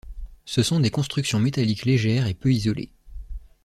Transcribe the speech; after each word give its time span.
Ce 0.45 0.63
sont 0.63 0.79
des 0.79 0.89
constructions 0.89 1.39
métalliques 1.39 1.85
légères 1.85 2.25
et 2.25 2.33
peu 2.33 2.51
isolées. 2.51 2.89